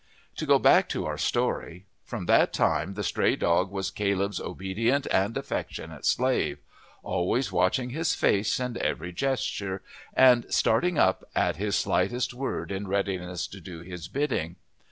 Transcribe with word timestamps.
To 0.37 0.47
go 0.47 0.57
back 0.57 0.89
to 0.89 1.05
our 1.05 1.19
story. 1.19 1.85
From 2.05 2.25
that 2.25 2.53
time 2.53 2.95
the 2.95 3.03
stray 3.03 3.35
dog 3.35 3.69
was 3.69 3.91
Caleb's 3.91 4.39
obedient 4.41 5.05
and 5.11 5.37
affectionate 5.37 6.07
slave, 6.07 6.57
always 7.03 7.51
watching 7.51 7.91
his 7.91 8.15
face 8.15 8.59
and 8.59 8.77
every 8.77 9.11
gesture, 9.13 9.83
and 10.15 10.51
starting 10.51 10.97
up 10.97 11.23
at 11.35 11.57
his 11.57 11.75
slightest 11.75 12.33
word 12.33 12.71
in 12.71 12.87
readiness 12.87 13.45
to 13.49 13.61
do 13.61 13.81
his 13.81 14.07
bidding. 14.07 14.55